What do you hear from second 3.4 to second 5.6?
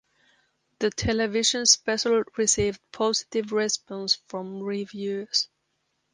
response from reviewers.